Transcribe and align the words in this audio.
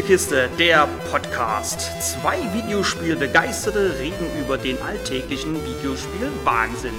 Spielekiste, 0.00 0.48
der 0.58 0.88
Podcast. 1.10 1.90
Zwei 2.00 2.38
Videospielbegeisterte 2.54 3.98
reden 3.98 4.26
über 4.42 4.56
den 4.56 4.80
alltäglichen 4.80 5.54
Videospiel-Wahnsinn. 5.54 6.94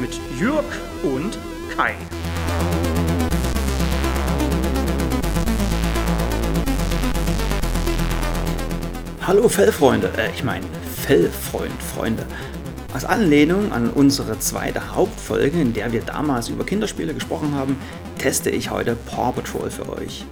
Mit 0.00 0.18
Jürg 0.36 0.64
und 1.04 1.38
Kai. 1.76 1.94
Hallo 9.24 9.48
Fellfreunde, 9.48 10.10
äh, 10.18 10.32
ich 10.34 10.42
meine 10.42 10.66
Fellfreund, 11.06 11.80
Freunde. 11.80 12.26
Als 12.92 13.04
Anlehnung 13.04 13.70
an 13.70 13.90
unsere 13.90 14.40
zweite 14.40 14.96
Hauptfolge, 14.96 15.60
in 15.60 15.72
der 15.72 15.92
wir 15.92 16.00
damals 16.00 16.48
über 16.48 16.64
Kinderspiele 16.64 17.14
gesprochen 17.14 17.54
haben, 17.54 17.76
teste 18.18 18.50
ich 18.50 18.72
heute 18.72 18.96
Paw 18.96 19.30
Patrol 19.30 19.70
für 19.70 19.88
euch. 19.88 20.24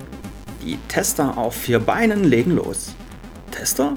Die 0.68 0.76
Tester 0.86 1.38
auf 1.38 1.54
vier 1.54 1.78
Beinen 1.78 2.24
legen 2.24 2.54
los. 2.54 2.94
Tester? 3.50 3.96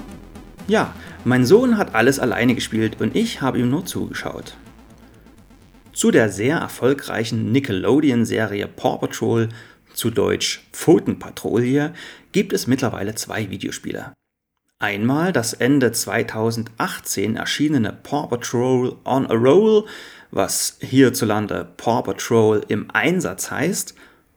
Ja, 0.68 0.94
mein 1.22 1.44
Sohn 1.44 1.76
hat 1.76 1.94
alles 1.94 2.18
alleine 2.18 2.54
gespielt 2.54 2.98
und 2.98 3.14
ich 3.14 3.42
habe 3.42 3.58
ihm 3.58 3.68
nur 3.68 3.84
zugeschaut. 3.84 4.56
Zu 5.92 6.10
der 6.10 6.30
sehr 6.30 6.56
erfolgreichen 6.56 7.52
Nickelodeon-Serie 7.52 8.68
Paw 8.68 8.96
Patrol, 8.96 9.50
zu 9.92 10.08
Deutsch 10.08 10.66
Pfotenpatrouille, 10.72 11.92
gibt 12.32 12.54
es 12.54 12.66
mittlerweile 12.66 13.14
zwei 13.16 13.50
Videospiele. 13.50 14.14
Einmal 14.78 15.34
das 15.34 15.52
Ende 15.52 15.92
2018 15.92 17.36
erschienene 17.36 17.92
Paw 17.92 18.28
Patrol 18.28 18.96
on 19.04 19.26
a 19.26 19.34
Roll, 19.34 19.84
was 20.30 20.78
hierzulande 20.80 21.68
Paw 21.76 22.00
Patrol 22.00 22.62
im 22.68 22.90
Einsatz 22.90 23.50
heißt, 23.50 23.94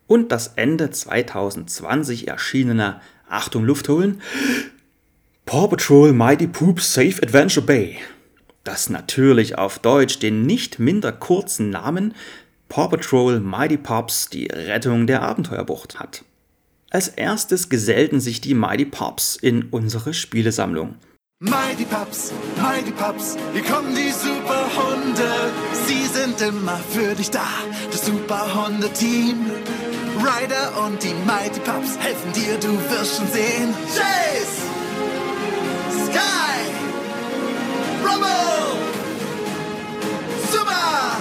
und 0.08 0.32
das 0.32 0.54
Ende 0.56 0.92
2020 0.92 2.28
erschienene 2.28 3.02
Achtung 3.30 3.66
Luft 3.66 3.90
holen 3.90 4.22
Paw 5.46 5.68
Patrol 5.68 6.14
Mighty 6.14 6.48
Poop 6.48 6.82
Safe 6.82 7.22
Adventure 7.22 7.66
Bay, 7.66 7.98
das 8.64 8.90
natürlich 8.90 9.58
auf 9.58 9.80
Deutsch 9.80 10.20
den 10.20 10.44
nicht 10.44 10.80
minder 10.80 11.12
kurzen 11.12 11.70
Namen 11.70 12.14
Paw 12.70 12.90
Patrol 12.90 13.40
Mighty 13.40 13.78
Pops 13.78 14.30
die 14.30 14.48
Rettung 14.48 15.08
der 15.08 15.22
Abenteuerbucht 15.22 16.00
hat. 16.00 16.26
Als 16.90 17.10
erstes 17.10 17.70
gesellten 17.70 18.20
sich 18.20 18.42
die 18.42 18.54
Mighty 18.54 18.86
Pops 18.86 19.36
in 19.36 19.64
unsere 19.70 20.14
Spielesammlung. 20.14 20.96
Mighty 21.40 21.84
Pups, 21.84 22.32
Mighty 22.62 22.92
Pups, 22.92 23.36
hier 23.54 23.64
kommen 23.64 23.94
die 23.94 24.10
Superhunde. 24.10 25.52
Sie 25.86 26.06
sind 26.06 26.42
immer 26.42 26.78
für 26.78 27.14
dich 27.14 27.30
da, 27.30 27.46
das 27.92 28.06
Superhunde-Team. 28.06 29.52
Ryder 30.26 30.84
und 30.84 31.04
die 31.04 31.14
Mighty 31.14 31.60
Pups 31.60 32.00
helfen 32.00 32.34
dir, 32.34 32.58
du 32.58 32.74
wirst 32.90 33.18
schon 33.18 33.28
sehen. 33.28 33.76
Chase! 33.94 34.64
Sky! 36.08 36.66
Rumble! 38.04 38.80
Super! 40.52 41.18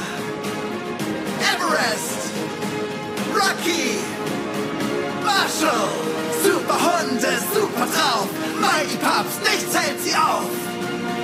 Everest! 1.52 2.30
Rocky! 3.34 3.98
Marshall! 5.22 5.90
Superhunde, 6.42 7.28
super 7.52 7.86
drauf! 7.86 8.28
Mighty 8.58 8.96
Pups, 8.96 9.38
nichts 9.40 9.78
hält 9.78 10.00
sie 10.02 10.14
auf! 10.14 10.48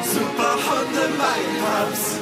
Superhunde, 0.04 1.08
Mighty 1.16 1.60
Pups! 1.62 2.19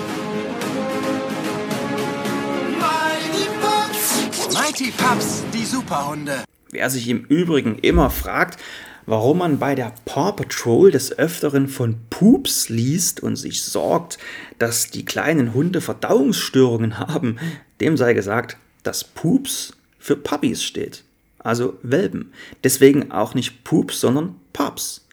Mighty 4.69 4.92
Pups, 4.98 5.44
die 5.55 5.64
Superhunde! 5.64 6.44
Wer 6.70 6.91
sich 6.91 7.08
im 7.08 7.24
Übrigen 7.24 7.78
immer 7.78 8.11
fragt, 8.11 8.61
warum 9.06 9.38
man 9.38 9.58
bei 9.58 9.74
der 9.74 9.94
Paw 10.05 10.33
Patrol 10.33 10.91
des 10.91 11.18
Öfteren 11.18 11.68
von 11.68 11.96
Poops 12.11 12.68
liest 12.68 13.23
und 13.23 13.36
sich 13.36 13.62
sorgt, 13.62 14.18
dass 14.58 14.90
die 14.90 15.06
kleinen 15.06 15.55
Hunde 15.55 15.80
Verdauungsstörungen 15.80 16.98
haben, 17.08 17.39
dem 17.80 17.96
sei 17.96 18.12
gesagt, 18.12 18.58
dass 18.83 19.05
Poops 19.05 19.73
für 19.98 20.17
Puppies 20.17 20.62
steht 20.62 21.02
also 21.39 21.79
Welpen. 21.83 22.33
Deswegen 22.62 23.11
auch 23.11 23.33
nicht 23.35 23.64
Pups, 23.64 24.00
sondern 24.00 24.36
Pups. 24.52 25.06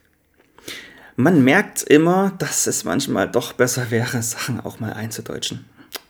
Man 1.16 1.46
merkt 1.46 1.82
immer, 1.84 2.34
dass 2.40 2.68
es 2.68 2.84
manchmal 2.84 3.32
doch 3.32 3.54
besser 3.54 3.90
wäre, 3.90 4.22
Sachen 4.22 4.60
auch 4.60 4.82
mal 4.82 4.92
einzudeutschen. 4.92 5.64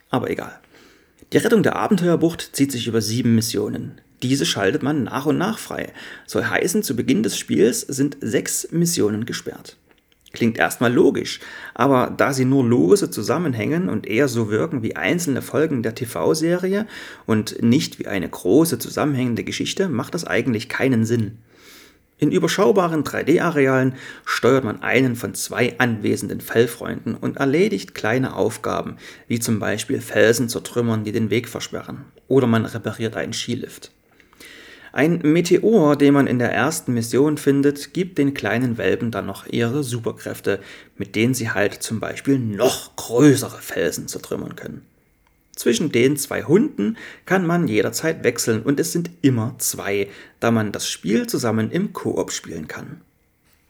Aber 0.09 0.31
egal. 0.31 0.59
Die 1.34 1.38
Rettung 1.38 1.63
der 1.63 1.75
Abenteuerbucht 1.75 2.56
zieht 2.56 2.72
sich 2.72 2.88
über 2.88 3.02
sieben 3.02 3.36
Missionen. 3.36 4.00
Diese 4.22 4.46
schaltet 4.46 4.84
man 4.84 5.03
nach 5.03 5.25
und 5.25 5.38
nach 5.38 5.59
frei. 5.59 5.91
Soll 6.25 6.46
heißen, 6.46 6.84
zu 6.84 6.96
Beginn 6.96 7.24
des 7.24 7.38
Spiels 7.38 7.81
sind 7.81 8.18
sechs 8.22 8.68
Missionen 8.72 9.25
gesperrt. 9.25 9.78
Klingt 10.34 10.58
erstmal 10.58 10.94
logisch, 10.94 11.40
aber 11.74 12.13
da 12.16 12.34
sie 12.34 12.46
nur 12.46 12.63
lose 12.63 13.09
zusammenhängen 13.09 13.88
und 13.90 14.06
eher 14.06 14.28
so 14.28 14.50
wirken 14.50 14.84
wie 14.84 14.96
einzelne 14.96 15.41
Folgen 15.41 15.81
der 15.81 15.96
TV-Serie 15.96 16.88
und 17.25 17.62
nicht 17.63 18.00
wie 18.00 18.07
eine 18.07 18.28
große 18.28 18.78
zusammenhängende 18.78 19.46
Geschichte, 19.46 19.88
macht 19.88 20.13
das 20.13 20.25
eigentlich 20.25 20.68
keinen 20.68 21.06
Sinn. 21.06 21.38
In 22.17 22.31
überschaubaren 22.31 23.03
3D-Arealen 23.03 23.95
steuert 24.25 24.63
man 24.63 24.81
einen 24.81 25.17
von 25.17 25.33
zwei 25.33 25.77
anwesenden 25.79 26.39
Fellfreunden 26.39 27.13
und 27.15 27.37
erledigt 27.37 27.93
kleine 27.93 28.35
Aufgaben, 28.35 28.95
wie 29.27 29.39
zum 29.39 29.59
Beispiel 29.59 29.99
Felsen 29.99 30.47
zertrümmern, 30.47 31.03
die 31.03 31.11
den 31.11 31.29
Weg 31.29 31.49
versperren, 31.49 32.05
oder 32.29 32.47
man 32.47 32.65
repariert 32.65 33.17
einen 33.17 33.33
Skilift. 33.33 33.91
Ein 34.93 35.19
Meteor, 35.23 35.97
den 35.97 36.13
man 36.13 36.25
in 36.25 36.39
der 36.39 36.53
ersten 36.53 36.93
Mission 36.93 37.37
findet, 37.37 37.93
gibt 37.93 38.17
den 38.17 38.33
kleinen 38.33 38.77
Welpen 38.77 39.11
dann 39.11 39.25
noch 39.25 39.45
ihre 39.45 39.83
Superkräfte, 39.83 40.61
mit 40.95 41.17
denen 41.17 41.33
sie 41.33 41.49
halt 41.49 41.83
zum 41.83 41.99
Beispiel 41.99 42.39
noch 42.39 42.95
größere 42.95 43.57
Felsen 43.57 44.07
zertrümmern 44.07 44.55
können. 44.55 44.85
Zwischen 45.55 45.91
den 45.91 46.17
zwei 46.17 46.43
Hunden 46.43 46.97
kann 47.25 47.47
man 47.47 47.67
jederzeit 47.67 48.23
wechseln 48.23 48.61
und 48.61 48.79
es 48.79 48.91
sind 48.91 49.09
immer 49.21 49.55
zwei, 49.57 50.09
da 50.39 50.51
man 50.51 50.71
das 50.71 50.89
Spiel 50.89 51.27
zusammen 51.27 51.71
im 51.71 51.93
Koop 51.93 52.31
spielen 52.31 52.67
kann. 52.67 53.01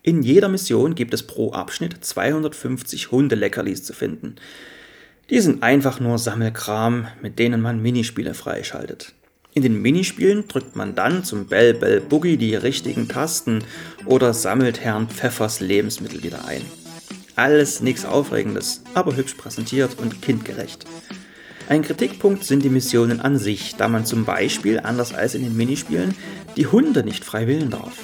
In 0.02 0.22
jeder 0.22 0.48
Mission 0.48 0.94
gibt 0.94 1.14
es 1.14 1.24
pro 1.24 1.52
Abschnitt 1.52 2.04
250 2.04 3.10
Hundeleckerlis 3.10 3.82
zu 3.84 3.92
finden. 3.92 4.36
Die 5.30 5.40
sind 5.40 5.62
einfach 5.62 5.98
nur 5.98 6.18
Sammelkram, 6.18 7.08
mit 7.22 7.38
denen 7.38 7.60
man 7.60 7.82
Minispiele 7.82 8.34
freischaltet. 8.34 9.14
In 9.52 9.62
den 9.62 9.80
Minispielen 9.80 10.46
drückt 10.46 10.76
man 10.76 10.94
dann 10.94 11.24
zum 11.24 11.46
Bell 11.46 11.74
Bell 11.74 12.00
Boogie 12.00 12.36
die 12.36 12.54
richtigen 12.54 13.08
Tasten 13.08 13.64
oder 14.04 14.34
sammelt 14.34 14.80
Herrn 14.80 15.08
Pfeffers 15.08 15.60
Lebensmittel 15.60 16.22
wieder 16.22 16.44
ein. 16.44 16.62
Alles 17.36 17.80
nichts 17.80 18.04
Aufregendes, 18.04 18.82
aber 18.94 19.16
hübsch 19.16 19.34
präsentiert 19.34 19.98
und 19.98 20.22
kindgerecht. 20.22 20.84
Ein 21.68 21.82
Kritikpunkt 21.82 22.44
sind 22.44 22.62
die 22.62 22.70
Missionen 22.70 23.20
an 23.20 23.38
sich, 23.38 23.74
da 23.74 23.88
man 23.88 24.06
zum 24.06 24.24
Beispiel, 24.24 24.78
anders 24.78 25.12
als 25.12 25.34
in 25.34 25.42
den 25.42 25.56
Minispielen, 25.56 26.14
die 26.56 26.68
Hunde 26.68 27.02
nicht 27.02 27.24
frei 27.24 27.48
wählen 27.48 27.70
darf. 27.70 27.94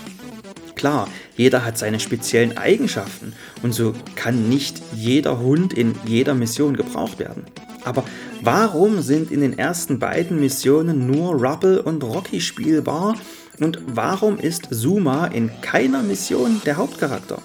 Klar, 0.74 1.08
jeder 1.36 1.64
hat 1.64 1.78
seine 1.78 2.00
speziellen 2.00 2.58
Eigenschaften 2.58 3.34
und 3.62 3.72
so 3.72 3.94
kann 4.16 4.48
nicht 4.48 4.82
jeder 4.96 5.38
Hund 5.38 5.72
in 5.72 5.94
jeder 6.04 6.34
Mission 6.34 6.76
gebraucht 6.76 7.20
werden. 7.20 7.44
Aber 7.84 8.04
warum 8.40 9.00
sind 9.00 9.30
in 9.30 9.40
den 9.40 9.56
ersten 9.56 10.00
beiden 10.00 10.40
Missionen 10.40 11.06
nur 11.06 11.34
Rubble 11.34 11.82
und 11.82 12.02
Rocky 12.02 12.40
spielbar 12.40 13.14
und 13.60 13.78
warum 13.86 14.38
ist 14.38 14.74
Zuma 14.74 15.26
in 15.26 15.52
keiner 15.60 16.02
Mission 16.02 16.60
der 16.66 16.78
Hauptcharakter? 16.78 17.40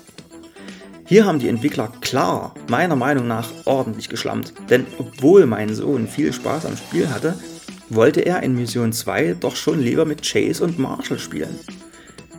Hier 1.09 1.25
haben 1.25 1.39
die 1.39 1.47
Entwickler 1.47 1.89
klar, 2.01 2.53
meiner 2.67 2.97
Meinung 2.97 3.29
nach, 3.29 3.49
ordentlich 3.63 4.09
geschlammt. 4.09 4.51
Denn 4.69 4.85
obwohl 4.97 5.45
mein 5.45 5.73
Sohn 5.73 6.05
viel 6.05 6.33
Spaß 6.33 6.65
am 6.65 6.75
Spiel 6.75 7.09
hatte, 7.09 7.39
wollte 7.87 8.19
er 8.19 8.43
in 8.43 8.55
Mission 8.55 8.91
2 8.91 9.37
doch 9.39 9.55
schon 9.55 9.81
lieber 9.81 10.03
mit 10.03 10.21
Chase 10.21 10.61
und 10.61 10.79
Marshall 10.79 11.17
spielen. 11.17 11.57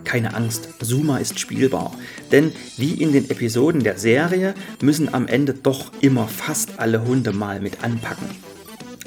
Keine 0.03 0.35
Angst, 0.35 0.69
Zuma 0.83 1.17
ist 1.17 1.39
spielbar, 1.39 1.95
denn 2.31 2.51
wie 2.77 2.93
in 2.93 3.11
den 3.11 3.27
Episoden 3.31 3.83
der 3.83 3.97
Serie 3.97 4.53
müssen 4.81 5.11
am 5.11 5.25
Ende 5.25 5.55
doch 5.55 5.91
immer 6.01 6.27
fast 6.27 6.77
alle 6.77 7.03
Hunde 7.03 7.33
mal 7.33 7.61
mit 7.61 7.83
anpacken. 7.83 8.29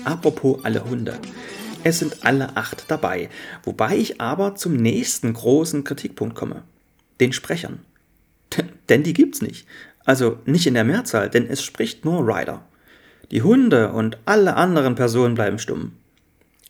Apropos 0.03 0.65
alle 0.65 0.85
Hunde. 0.85 1.21
Es 1.85 2.01
sind 2.01 2.25
alle 2.25 2.57
acht 2.57 2.87
dabei, 2.89 3.31
wobei 3.63 3.97
ich 3.97 4.21
aber 4.21 4.57
zum 4.57 4.75
nächsten 4.75 5.33
großen 5.33 5.85
Kritikpunkt 5.85 6.35
komme. 6.35 6.65
Den 7.21 7.33
Sprechern. 7.33 7.79
Denn 8.89 9.03
die 9.03 9.13
gibt's 9.13 9.43
nicht. 9.43 9.67
Also 10.05 10.39
nicht 10.45 10.67
in 10.67 10.75
der 10.75 10.85
Mehrzahl, 10.85 11.31
denn 11.31 11.47
es 11.49 11.63
spricht 11.63 12.05
nur 12.05 12.27
Ryder. 12.27 12.65
Die 13.31 13.43
Hunde 13.43 13.93
und 13.93 14.19
alle 14.25 14.57
anderen 14.57 14.95
Personen 14.95 15.35
bleiben 15.35 15.59
stumm. 15.59 15.93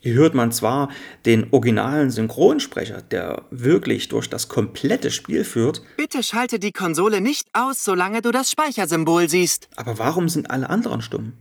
Hier 0.01 0.15
hört 0.15 0.35
man 0.35 0.51
zwar 0.51 0.89
den 1.27 1.47
originalen 1.53 2.11
Synchronsprecher, 2.11 3.03
der 3.03 3.43
wirklich 3.51 4.09
durch 4.09 4.29
das 4.29 4.49
komplette 4.49 5.13
Spiel 5.13 5.45
führt. 5.45 5.83
Bitte 5.97 6.25
schalte 6.25 6.59
die 6.59 6.73
Konsole 6.73 7.21
nicht 7.21 7.47
aus, 7.53 7.85
solange 7.85 8.21
du 8.21 8.33
das 8.33 8.51
Speichersymbol 8.51 9.29
siehst. 9.29 9.69
Aber 9.77 9.99
warum 9.99 10.29
sind 10.29 10.51
alle 10.51 10.69
anderen 10.69 11.03
stumm? 11.03 11.35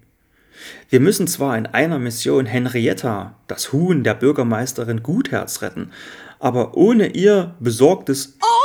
Wir 0.90 1.00
müssen 1.00 1.28
zwar 1.28 1.58
in 1.58 1.66
einer 1.66 1.98
Mission 1.98 2.46
Henrietta, 2.46 3.36
das 3.48 3.74
Huhn 3.74 4.04
der 4.04 4.14
Bürgermeisterin 4.14 5.02
Gutherz 5.02 5.64
retten, 5.64 5.92
aber 6.38 6.78
ohne 6.78 7.08
ihr 7.08 7.56
besorgtes 7.60 8.38
Oh, 8.44 8.62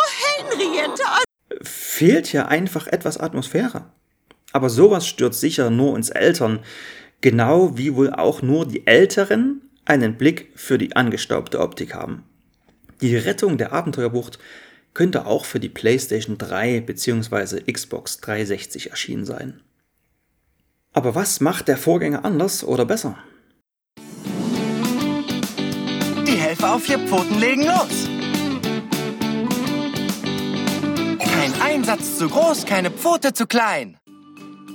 fehlt 1.63 2.27
hier 2.27 2.49
einfach 2.49 2.87
etwas 2.87 3.19
Atmosphäre. 3.19 3.87
Aber 4.53 4.71
sowas 4.71 5.07
stört 5.07 5.35
sicher 5.35 5.71
nur 5.71 5.93
uns 5.93 6.11
Eltern, 6.11 6.61
genau 7.21 7.77
wie 7.77 7.95
wohl 7.95 8.11
auch 8.11 8.43
nur 8.43 8.67
die 8.67 8.87
Älteren 8.87 9.63
einen 9.85 10.17
Blick 10.17 10.51
für 10.55 10.79
die 10.79 10.97
angestaubte 10.97 11.61
Optik 11.61 11.95
haben. 11.95 12.25
Die 13.01 13.17
Rettung 13.17 13.59
der 13.59 13.73
Abenteuerbucht 13.73 14.39
könnte 14.95 15.27
auch 15.27 15.45
für 15.45 15.61
die 15.61 15.69
PlayStation 15.69 16.39
3 16.39 16.81
bzw. 16.81 17.71
Xbox 17.71 18.19
360 18.21 18.91
erschienen 18.91 19.27
sein. 19.27 19.61
Aber 20.95 21.15
was 21.15 21.41
macht 21.41 21.69
der 21.69 21.77
Vorgänger 21.77 22.25
anders 22.25 22.65
oder 22.65 22.87
besser? 22.87 23.19
Die 26.27 26.37
Helfer 26.37 26.75
auf 26.75 26.85
vier 26.85 26.99
Pfoten 27.01 27.39
legen 27.39 27.67
los. 27.67 28.09
Kein 31.77 31.83
Einsatz 31.83 32.17
zu 32.17 32.31
groß, 32.31 32.65
keine 32.65 32.91
Pfote 32.91 33.35
zu 33.35 33.47
klein. 33.47 33.99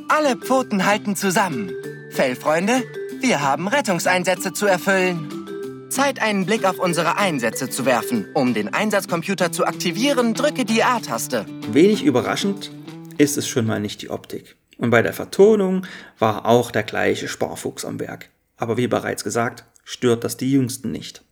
Alle 0.08 0.38
Pfoten 0.38 0.86
halten 0.86 1.16
zusammen. 1.16 1.72
Fellfreunde, 2.12 2.84
wir 3.22 3.42
haben 3.42 3.68
Rettungseinsätze 3.68 4.54
zu 4.54 4.68
erfüllen. 4.68 5.88
Zeit, 5.90 6.22
einen 6.22 6.46
Blick 6.46 6.64
auf 6.64 6.78
unsere 6.78 7.18
Einsätze 7.18 7.72
zu 7.72 7.88
werfen. 7.88 8.28
Um 8.36 8.54
den 8.54 8.72
Einsatzcomputer 8.72 9.52
zu 9.52 9.66
aktivieren, 9.66 10.36
drücke 10.36 10.64
die 10.64 10.84
A-Taste. 10.84 11.48
Wenig 11.72 12.04
überraschend 12.04 12.70
ist 13.18 13.36
es 13.36 13.48
schon 13.48 13.66
mal 13.66 13.80
nicht 13.80 14.04
die 14.04 14.12
Optik. 14.12 14.56
Und 14.78 14.92
bei 14.92 15.02
der 15.02 15.14
Vertonung 15.14 15.88
war 16.20 16.46
auch 16.46 16.70
der 16.70 16.84
gleiche 16.84 17.28
Sparfuchs 17.28 17.84
am 17.84 18.00
Werk. 18.00 18.30
Aber 18.58 18.78
wie 18.78 18.88
bereits 18.88 19.24
gesagt, 19.24 19.64
stört 19.84 20.24
das 20.24 20.38
die 20.38 20.52
Jüngsten 20.52 20.92
nicht. 20.92 21.24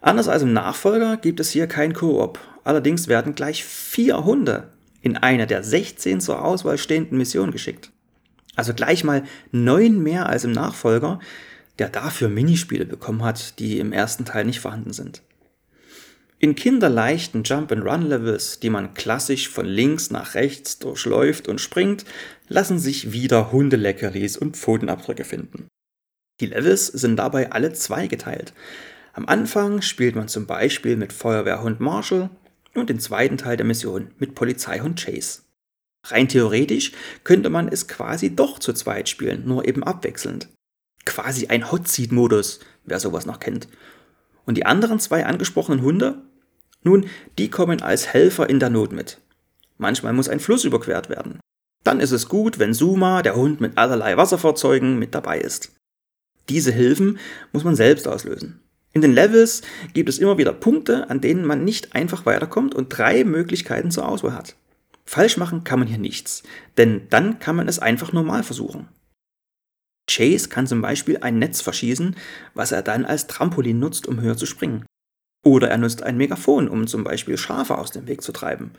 Anders 0.00 0.28
als 0.28 0.42
im 0.42 0.52
Nachfolger 0.52 1.16
gibt 1.16 1.40
es 1.40 1.50
hier 1.50 1.66
kein 1.66 1.92
Koop. 1.92 2.38
Allerdings 2.70 3.08
werden 3.08 3.34
gleich 3.34 3.64
vier 3.64 4.24
Hunde 4.24 4.68
in 5.02 5.16
eine 5.16 5.48
der 5.48 5.64
16 5.64 6.20
zur 6.20 6.44
Auswahl 6.44 6.78
stehenden 6.78 7.18
Missionen 7.18 7.50
geschickt. 7.50 7.90
Also 8.54 8.74
gleich 8.74 9.02
mal 9.02 9.24
neun 9.50 10.00
mehr 10.00 10.28
als 10.28 10.44
im 10.44 10.52
Nachfolger, 10.52 11.18
der 11.80 11.88
dafür 11.88 12.28
Minispiele 12.28 12.86
bekommen 12.86 13.24
hat, 13.24 13.58
die 13.58 13.80
im 13.80 13.92
ersten 13.92 14.24
Teil 14.24 14.44
nicht 14.44 14.60
vorhanden 14.60 14.92
sind. 14.92 15.20
In 16.38 16.54
kinderleichten 16.54 17.42
Jump-and-Run-Levels, 17.42 18.60
die 18.60 18.70
man 18.70 18.94
klassisch 18.94 19.48
von 19.48 19.66
links 19.66 20.12
nach 20.12 20.36
rechts 20.36 20.78
durchläuft 20.78 21.48
und 21.48 21.60
springt, 21.60 22.04
lassen 22.46 22.78
sich 22.78 23.10
wieder 23.10 23.50
Hundeleckeris 23.50 24.36
und 24.36 24.56
Pfotenabdrücke 24.56 25.24
finden. 25.24 25.66
Die 26.38 26.46
Levels 26.46 26.86
sind 26.86 27.16
dabei 27.16 27.50
alle 27.50 27.72
zweigeteilt. 27.72 28.52
Am 29.12 29.26
Anfang 29.26 29.82
spielt 29.82 30.14
man 30.14 30.28
zum 30.28 30.46
Beispiel 30.46 30.94
mit 30.94 31.12
Feuerwehrhund 31.12 31.80
Marshall 31.80 32.30
und 32.74 32.90
den 32.90 33.00
zweiten 33.00 33.36
Teil 33.36 33.56
der 33.56 33.66
Mission 33.66 34.12
mit 34.18 34.34
Polizeihund 34.34 34.98
Chase. 35.00 35.42
Rein 36.04 36.28
theoretisch 36.28 36.92
könnte 37.24 37.50
man 37.50 37.68
es 37.68 37.88
quasi 37.88 38.34
doch 38.34 38.58
zu 38.58 38.72
zweit 38.72 39.08
spielen, 39.08 39.46
nur 39.46 39.66
eben 39.66 39.82
abwechselnd. 39.82 40.48
Quasi 41.04 41.48
ein 41.48 41.70
Hot 41.70 41.88
Seat 41.88 42.12
Modus, 42.12 42.60
wer 42.84 43.00
sowas 43.00 43.26
noch 43.26 43.40
kennt. 43.40 43.68
Und 44.46 44.56
die 44.56 44.66
anderen 44.66 44.98
zwei 45.00 45.26
angesprochenen 45.26 45.82
Hunde? 45.82 46.22
Nun, 46.82 47.06
die 47.38 47.50
kommen 47.50 47.82
als 47.82 48.08
Helfer 48.08 48.48
in 48.48 48.60
der 48.60 48.70
Not 48.70 48.92
mit. 48.92 49.20
Manchmal 49.76 50.12
muss 50.12 50.28
ein 50.28 50.40
Fluss 50.40 50.64
überquert 50.64 51.08
werden. 51.08 51.40
Dann 51.84 52.00
ist 52.00 52.12
es 52.12 52.28
gut, 52.28 52.58
wenn 52.58 52.74
Suma, 52.74 53.22
der 53.22 53.36
Hund 53.36 53.60
mit 53.60 53.78
allerlei 53.78 54.16
Wasserfahrzeugen, 54.16 54.98
mit 54.98 55.14
dabei 55.14 55.38
ist. 55.38 55.72
Diese 56.48 56.72
Hilfen 56.72 57.18
muss 57.52 57.64
man 57.64 57.76
selbst 57.76 58.08
auslösen. 58.08 58.59
In 58.92 59.02
den 59.02 59.12
Levels 59.12 59.62
gibt 59.94 60.08
es 60.08 60.18
immer 60.18 60.38
wieder 60.38 60.52
Punkte, 60.52 61.08
an 61.10 61.20
denen 61.20 61.44
man 61.44 61.64
nicht 61.64 61.94
einfach 61.94 62.26
weiterkommt 62.26 62.74
und 62.74 62.88
drei 62.88 63.24
Möglichkeiten 63.24 63.90
zur 63.90 64.08
Auswahl 64.08 64.34
hat. 64.34 64.56
Falsch 65.04 65.36
machen 65.36 65.64
kann 65.64 65.78
man 65.78 65.88
hier 65.88 65.98
nichts, 65.98 66.42
denn 66.76 67.08
dann 67.10 67.38
kann 67.38 67.56
man 67.56 67.68
es 67.68 67.78
einfach 67.78 68.12
normal 68.12 68.42
versuchen. 68.42 68.88
Chase 70.08 70.48
kann 70.48 70.66
zum 70.66 70.82
Beispiel 70.82 71.18
ein 71.18 71.38
Netz 71.38 71.60
verschießen, 71.60 72.16
was 72.54 72.72
er 72.72 72.82
dann 72.82 73.04
als 73.04 73.28
Trampolin 73.28 73.78
nutzt, 73.78 74.08
um 74.08 74.20
höher 74.20 74.36
zu 74.36 74.46
springen. 74.46 74.84
Oder 75.44 75.68
er 75.70 75.78
nutzt 75.78 76.02
ein 76.02 76.16
Megafon, 76.16 76.68
um 76.68 76.86
zum 76.86 77.04
Beispiel 77.04 77.38
Schafe 77.38 77.78
aus 77.78 77.92
dem 77.92 78.08
Weg 78.08 78.22
zu 78.22 78.32
treiben. 78.32 78.72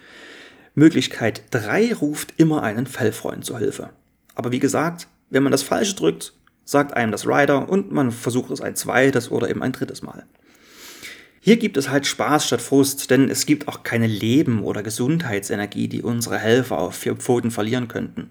Möglichkeit 0.76 1.44
3 1.52 1.96
ruft 1.96 2.34
immer 2.38 2.64
einen 2.64 2.86
Fellfreund 2.86 3.46
zur 3.46 3.60
Hilfe. 3.60 3.90
Aber 4.36 4.52
wie 4.52 4.60
gesagt, 4.60 5.08
wenn 5.30 5.44
man 5.44 5.52
das 5.52 5.64
Falsche 5.64 5.96
drückt, 5.96 6.34
sagt 6.66 6.94
einem 6.94 7.12
das 7.12 7.28
Rider 7.28 7.70
und 7.70 7.92
man 7.92 8.12
versucht 8.12 8.52
es 8.52 8.62
ein 8.62 8.76
zweites 8.76 9.32
oder 9.32 9.50
eben 9.50 9.64
ein 9.64 9.72
drittes 9.72 10.02
Mal. 10.02 10.26
Hier 11.44 11.58
gibt 11.58 11.76
es 11.76 11.90
halt 11.90 12.06
Spaß 12.06 12.46
statt 12.46 12.62
Frust, 12.62 13.10
denn 13.10 13.28
es 13.30 13.48
gibt 13.48 13.68
auch 13.68 13.82
keine 13.82 14.06
Leben 14.06 14.64
oder 14.64 14.84
Gesundheitsenergie, 14.84 15.88
die 15.88 16.04
unsere 16.04 16.38
Helfer 16.38 16.78
auf 16.78 16.96
vier 16.96 17.16
Pfoten 17.16 17.50
verlieren 17.50 17.88
könnten. 17.88 18.30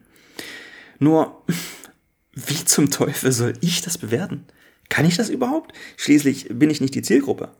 Nur, 1.00 1.42
wie 2.34 2.64
zum 2.64 2.90
Teufel 2.92 3.32
soll 3.32 3.54
ich 3.60 3.82
das 3.82 3.98
bewerten? 3.98 4.44
Kann 4.88 5.04
ich 5.04 5.16
das 5.16 5.28
überhaupt? 5.28 5.72
Schließlich 5.96 6.46
bin 6.50 6.70
ich 6.70 6.80
nicht 6.80 6.94
die 6.94 7.02
Zielgruppe. 7.02 7.50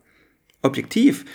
Objektiv, 0.61 1.25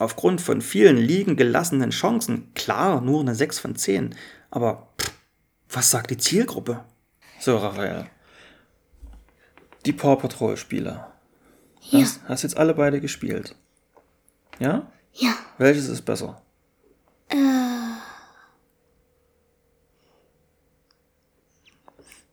aufgrund 0.00 0.40
von 0.40 0.62
vielen 0.62 0.96
liegen 0.96 1.36
gelassenen 1.36 1.90
Chancen, 1.90 2.52
klar, 2.54 3.00
nur 3.00 3.20
eine 3.20 3.36
6 3.36 3.60
von 3.60 3.76
10. 3.76 4.16
Aber 4.50 4.88
pff, 5.00 5.12
was 5.68 5.90
sagt 5.90 6.10
die 6.10 6.18
Zielgruppe? 6.18 6.84
So, 7.38 7.56
Raphael. 7.56 8.06
Die 9.86 9.92
Paw 9.92 10.16
Patrol 10.16 10.56
Spiele. 10.56 11.06
Ja. 11.82 12.00
Hast, 12.00 12.20
hast 12.28 12.42
jetzt 12.42 12.56
alle 12.56 12.74
beide 12.74 13.00
gespielt? 13.00 13.54
Ja? 14.58 14.90
Ja. 15.14 15.34
Welches 15.58 15.88
ist 15.88 16.02
besser? 16.02 16.42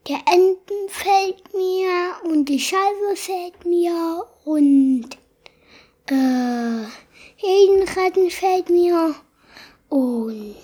Der 0.08 0.20
Enten 0.26 0.88
fällt 0.88 1.54
mir 1.54 2.16
und 2.24 2.46
die 2.46 2.60
Scheibe 2.60 3.16
fällt 3.16 3.66
mir 3.66 4.26
und 4.46 5.18
äh, 6.10 6.86
Hähnenretten 7.36 8.30
fällt 8.30 8.70
mir 8.70 9.16
und 9.90 10.56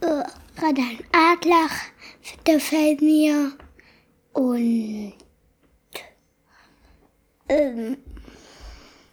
äh, 0.00 0.22
gerade 0.56 0.80
ein 0.80 1.04
Adler, 1.12 1.68
der 2.46 2.58
fällt 2.58 3.02
mir 3.02 3.52
und 4.32 5.12
ähm, 7.48 7.96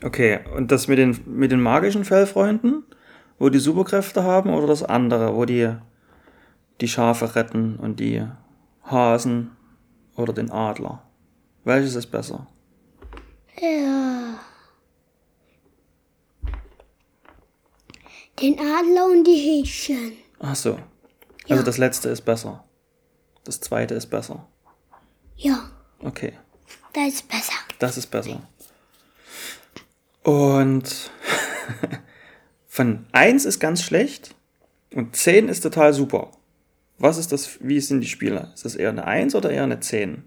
Okay, 0.03 0.39
und 0.55 0.71
das 0.71 0.87
mit 0.87 0.97
den, 0.97 1.19
mit 1.25 1.51
den 1.51 1.61
magischen 1.61 2.05
Fellfreunden, 2.05 2.83
wo 3.37 3.49
die 3.49 3.59
Superkräfte 3.59 4.23
haben, 4.23 4.53
oder 4.53 4.65
das 4.67 4.81
andere, 4.83 5.35
wo 5.35 5.43
die 5.45 5.73
die 6.79 6.87
Schafe 6.87 7.35
retten 7.35 7.75
und 7.75 7.99
die 7.99 8.25
Hasen 8.83 9.51
oder 10.15 10.31
den 10.31 10.51
Adler? 10.51 11.03
Welches 11.65 11.95
ist 11.95 12.07
besser? 12.07 12.47
ja. 13.61 14.39
Den 18.41 18.57
Adler 18.57 19.05
und 19.11 19.25
die 19.25 19.35
Häschen. 19.35 20.13
Ach 20.39 20.55
so. 20.55 20.75
Also 21.49 21.55
Ja. 21.55 21.63
das 21.63 21.77
letzte 21.77 22.07
ist 22.07 22.21
besser. 22.21 22.63
Das 23.43 23.59
zweite 23.59 23.95
ist 23.95 24.07
besser. 24.07 24.47
Ja, 25.41 25.69
Okay, 26.01 26.33
das 26.93 27.07
ist 27.07 27.27
besser. 27.29 27.53
das 27.79 27.97
ist 27.97 28.07
besser. 28.07 28.41
Und 30.23 31.11
von 32.67 33.05
1 33.13 33.45
ist 33.45 33.59
ganz 33.59 33.81
schlecht 33.83 34.35
und 34.93 35.15
10 35.15 35.49
ist 35.49 35.61
total 35.61 35.93
super. 35.93 36.31
Was 36.97 37.17
ist 37.17 37.31
das, 37.31 37.57
wie 37.61 37.79
sind 37.79 38.01
die 38.01 38.07
Spiele? 38.07 38.51
Ist 38.53 38.65
das 38.65 38.75
eher 38.75 38.89
eine 38.89 39.05
1 39.05 39.33
oder 39.35 39.49
eher 39.49 39.63
eine 39.63 39.79
10? 39.79 40.23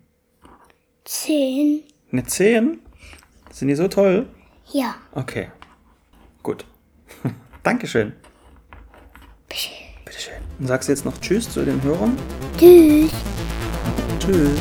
Zehn. 1.05 1.83
Eine 2.11 2.25
10? 2.25 2.81
Sind 3.51 3.69
die 3.69 3.75
so 3.75 3.89
toll? 3.89 4.27
Ja. 4.73 4.95
Okay, 5.13 5.51
gut. 6.43 6.65
Dankeschön. 7.63 8.15
Bitte. 9.49 9.69
Bitteschön. 10.07 10.35
Und 10.59 10.67
sagst 10.69 10.89
du 10.89 10.93
jetzt 10.93 11.05
noch 11.05 11.19
Tschüss 11.21 11.51
zu 11.51 11.65
den 11.65 11.83
Hörern? 11.83 12.17
Tschüss. 12.59 13.11
Tschüss. 14.19 14.59